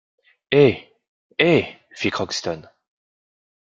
Eh! 0.51 0.85
eh! 1.37 1.75
fit 1.93 2.09
Crockston. 2.11 2.67